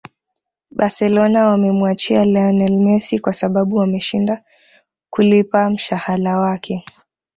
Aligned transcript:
barcelona 0.71 1.47
wamemuachia 1.47 2.23
lionel 2.25 2.77
messi 2.77 3.19
kwa 3.19 3.33
sababu 3.33 3.75
wameshinda 3.75 4.43
kulipa 5.09 5.69
mshahala 5.69 6.39
wake 6.39 6.85